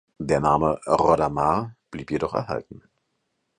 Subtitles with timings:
[0.17, 2.81] Der Name Rodder Maar blieb jedoch erhalten.